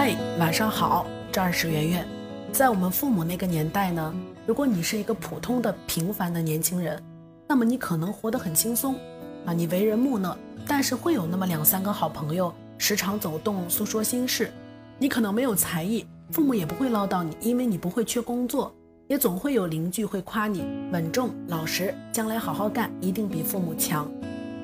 [0.00, 2.06] 嗨，晚上好，这儿是圆圆。
[2.52, 4.14] 在我们父母那个年代呢，
[4.46, 7.02] 如果你是一个普通的平凡的年轻人，
[7.48, 8.94] 那么你可能活得很轻松
[9.44, 10.38] 啊，你为人木讷，
[10.68, 14.52] 但是会有那么两三个好朋友，时常走动诉说心事。
[15.00, 18.72] 你可能没有才艺，父母也不会唠叨你，因为你不会缺工作，
[19.08, 24.08] 也总会有邻居会夸你稳重老实，将来好好干，一定比父母强。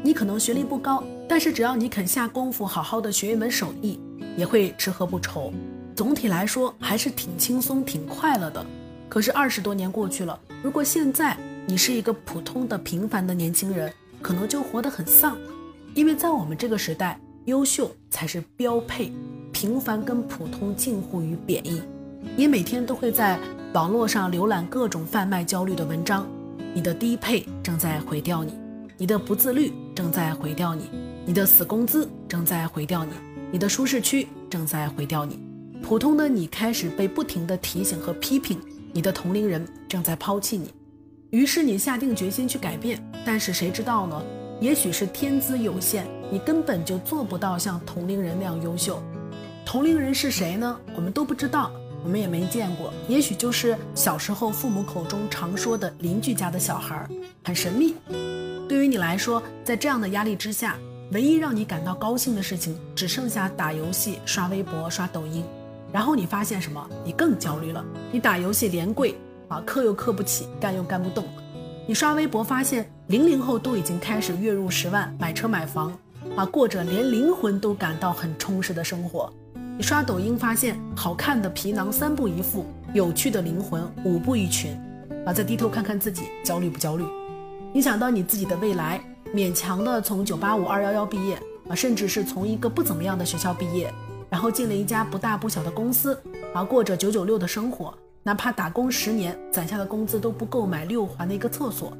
[0.00, 3.98] 你可能学历不高，但是只要你肯下功夫，好好的学一门手艺。
[4.36, 5.52] 也会吃喝不愁，
[5.94, 8.64] 总体来说还是挺轻松、挺快乐的。
[9.08, 15.36] 可是二十多年过去了，如果现在你是一个普通的、平凡的年轻人，可能就活得很丧，
[15.94, 19.12] 因为在我们这个时代，优秀才是标配，
[19.52, 21.80] 平凡跟普通近乎于贬义。
[22.36, 23.38] 你每天都会在
[23.74, 26.26] 网络上浏览各种贩卖焦虑的文章，
[26.74, 28.52] 你的低配正在毁掉你，
[28.96, 30.84] 你的不自律正在毁掉你，
[31.26, 33.12] 你的死工资正在毁掉你。
[33.50, 35.38] 你的舒适区正在毁掉你，
[35.82, 38.60] 普通的你开始被不停的提醒和批评，
[38.92, 40.72] 你的同龄人正在抛弃你，
[41.30, 44.22] 于是你下定决心去改变，但是谁知道呢？
[44.60, 49.02] 也许是天资有限，你根本就做不到像同龄人那样优秀。
[49.64, 50.80] 同龄人是谁呢？
[50.94, 51.72] 我们都不知道，
[52.04, 57.08] 我们也没见过，也许就是小时候父母口中常说的邻居家的小孩，
[57.42, 57.96] 很神秘。
[58.68, 60.76] 对于你来说，在这样的压力之下。
[61.12, 65.44] 唯一让你感到高兴的事情，只剩下打游戏、刷微博、刷抖音。
[65.92, 66.88] 然后你发现什么？
[67.04, 67.84] 你更焦虑了。
[68.10, 69.14] 你打游戏连跪
[69.46, 71.24] 啊，氪又氪不起，干又干不动。
[71.86, 75.96] 你刷微博发现零零后都已经开始月入十万，买车买房
[76.36, 79.32] 啊，过着连灵魂都感到很充实的生活。
[79.76, 84.72] 你刷抖音发现好看的皮囊三步一副，有趣的灵魂五步一群
[85.26, 87.04] 啊，再低头看看自己，焦虑不焦虑？
[87.72, 89.02] 你想到你自己的未来。
[89.34, 91.36] 勉强的从九八五二幺幺毕业
[91.68, 93.92] 啊，甚至是从一个不怎么样的学校毕业，
[94.30, 96.16] 然后进了一家不大不小的公司
[96.54, 101.92] 啊，过着九九六的生活，哪怕打工十年攒下的工资都不够买六环的一个厕所。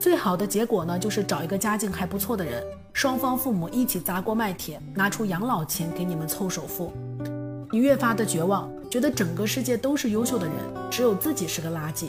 [0.00, 2.60] 最好的结果呢，就是找一个家境还不错的人，
[2.92, 6.92] 双方父母一起砸锅卖铁，拿出养老钱给你们凑首付。
[7.72, 10.54] 你越发的绝望，觉得整个世界都是优秀的人，
[10.90, 12.06] 只有自己是个垃圾。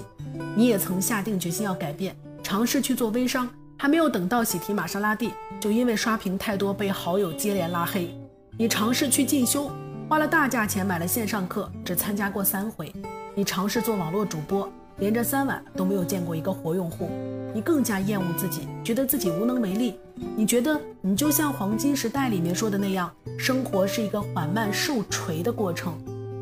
[0.56, 3.48] 你也曾下定决心要改变，尝试去做微商。
[3.78, 8.16] 还没有等到喜提玛莎拉蒂，就因为刷屏太多被好友接连拉黑。
[8.58, 9.72] 你尝试去进修，
[10.08, 12.94] 花了大价钱买了线上课，只参加过三回。
[13.34, 17.10] 你尝试做网络主播，连着三晚都没有见过一个活用户。
[17.54, 20.00] 你更加厌恶自己，觉得自己无能为力。
[20.36, 25.94] 你觉得你就像黄金时代里面说的那样，生活是一个缓慢受锤的过程，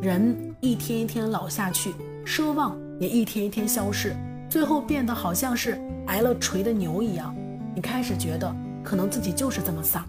[0.01, 1.93] 人一天一天老下去，
[2.25, 4.15] 奢望也一天一天消逝。
[4.49, 7.35] 最后变得好像是挨了锤的牛一样，
[7.75, 10.03] 你开始觉得可能自己就是这么丧。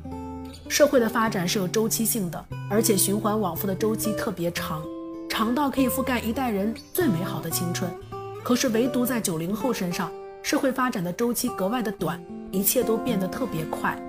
[0.69, 4.83] 社会的发展是有周期性的，而且循环往复的周期特别长，
[5.29, 7.91] 长到可以覆盖一代人最美好的青春。
[8.43, 10.11] 可是唯独在九零后身上，
[10.43, 12.19] 社会发展的周期格外的短，
[12.51, 14.01] 一切都变得特别快。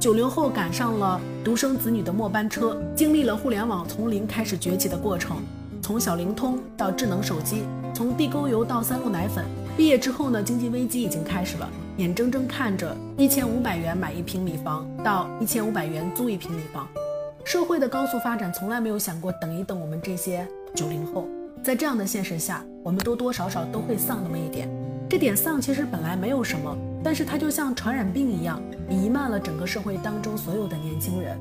[0.00, 5.36] 九零后赶上了独生子女的末班车，经历了互联网从零开始崛起的过程，
[5.82, 9.44] 从小灵通到智能手机，从地沟油到三鹿奶粉。
[9.76, 11.68] 毕业之后呢，经济危机已经开始了，
[11.98, 16.88] 眼睁睁看着一千五百元买一平米房到一千五百元租一平米房，
[17.44, 21.28] 社会的高速发展从来没有想过等一等我们这些九零后。
[21.62, 24.66] 在这样的现实下，我们多多少少都会丧那么一点。
[25.10, 31.38] 这点丧其实本来没有什么，但是它就像传染病一样，弥漫了整个社会当中所有的年轻人。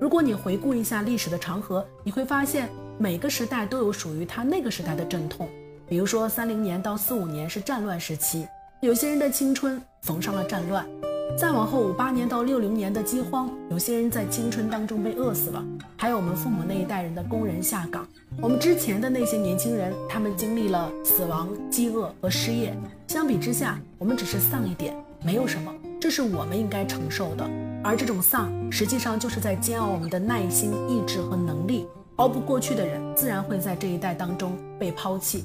[0.00, 2.68] 如果你回顾一下历史的长河，你会发现
[2.98, 5.48] 每个时代都有属于它那个时代的阵痛。
[5.88, 8.46] 比如说，三零年到四五年是战乱时期，
[8.80, 10.84] 有些人的青春缝上了战乱；
[11.36, 15.62] 再往后五八年到六零年的饥荒，有些人在青春当中被饿死了；
[15.96, 18.06] 还有我们父母那一代人的工人下岗。
[18.40, 22.76] 我们之前的那些年轻人，他们经历了死亡、饥饿和失业。
[23.08, 24.94] 相比之下，我们只是丧一点，
[25.24, 27.44] 没有什么，这是我们应该承受的。
[27.82, 31.86] 而这种丧，实际上就是在煎熬我们的耐心、意志和能力。
[32.16, 35.42] 熬不过去的人，自然会在这一代当中被抛弃。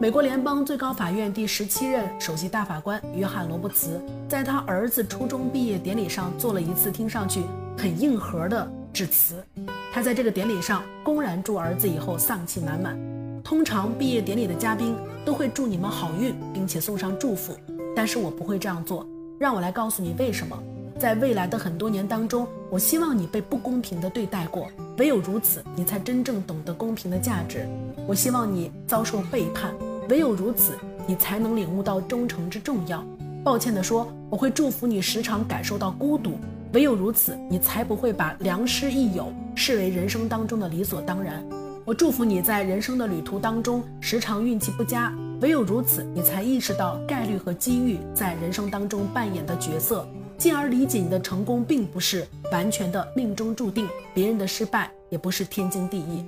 [0.00, 7.42] 美国联邦最高法院第十七任首席大法官约翰·罗伯茨，在他儿子初中毕业典礼上做了一次听上去
[7.76, 9.44] 很硬核的致辞。
[9.92, 12.96] 他在这个典礼上公然祝儿子以后丧气满满。
[13.42, 17.56] 通常毕业典礼的嘉宾都会祝你们好运，并且送上祝福，
[17.96, 19.04] 但是我不会这样做。
[19.36, 20.56] 让我来告诉你为什么。
[20.96, 27.68] 在未来的很多年当中，我希望你被不公平地对待过，唯有如此，你才真正懂得公平的价值。
[28.06, 29.72] 我希望你遭受背叛。
[30.08, 30.72] 唯有如此，
[31.06, 33.04] 你才能领悟到忠诚之重要。
[33.44, 36.38] 抱歉地说，我会祝福你时常感受到孤独，
[36.72, 41.44] 唯有如此，你才不会把良师益友视为人生当中的理所当然。
[41.84, 50.06] 我祝福你在人生的旅途当中时常运气不佳，唯有如此，你才意识到概率和机遇在人生当中扮演的角色，
[50.36, 56.24] 进而理解你的成功并不是完全的命中注定，别人的失败也不是天经地义。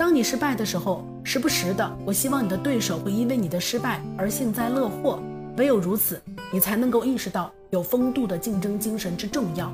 [0.00, 5.22] 当你失败的时候，时不时的，我希望你的对手会因为你的失败而幸灾乐祸，
[5.58, 6.18] 唯有如此，
[6.50, 9.70] 你才能够意识到有风度的竞争精神之重要。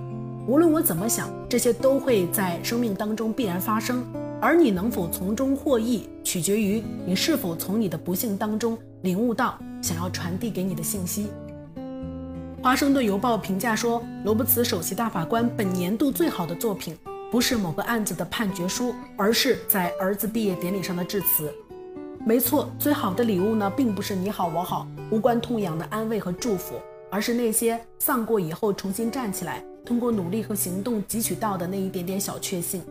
[0.48, 4.04] 无论我怎么想，这些都会在生命当中必然发生。
[4.40, 11.28] 而你能否从中获益，取决于你是否从你的不幸当中领悟到想要传递给你的信息。
[12.60, 16.98] 华盛顿邮报评价说，罗伯茨首席大法官本年度最好的作品，
[17.30, 21.52] 不是某个案子的判决书，而是在儿子毕业典礼上的致辞。
[22.24, 26.74] 没错，最好的礼物呢，并不是你好我好、无关痛痒的安慰和祝福，
[27.10, 32.82] 而是那些丧过以后重新站起来，通过努力和行动汲取到的那一点点小确幸。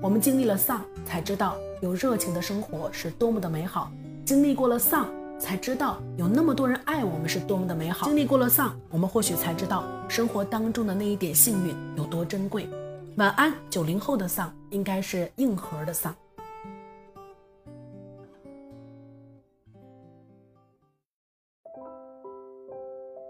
[0.00, 3.90] 我们经历了丧，才知道有热情的生活是多么的美好；
[4.24, 5.08] 经历过了丧，
[5.38, 12.68] 才知道有那么多人爱我们是多么的美好；经历过了丧，我们或许才知道生活当中的那一点幸运有多珍贵。
[13.16, 16.14] 晚安，九零后的丧应该是硬核的丧。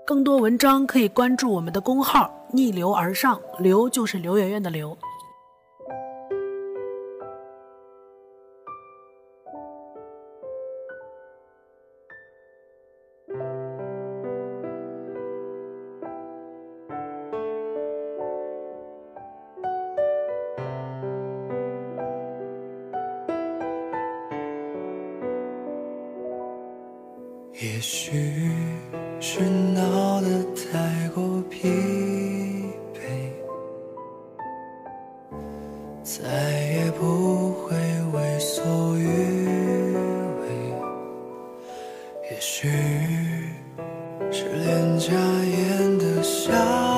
[0.06, 4.96] 更多文章可以关注我们的公号“逆流而上”，流就是刘媛媛的刘。
[27.62, 28.10] 也许
[29.20, 31.68] 是闹得太过疲
[32.92, 32.98] 惫，
[36.02, 36.24] 再
[36.74, 37.76] 也不会
[38.12, 39.06] 为所欲
[40.40, 40.42] 为。
[42.32, 42.68] 也许
[44.32, 46.91] 是脸颊眼的笑。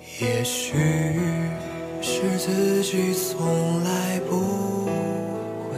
[0.00, 0.76] 也许
[2.00, 4.86] 是自己从来不
[5.64, 5.76] 会，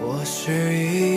[0.00, 1.13] 或是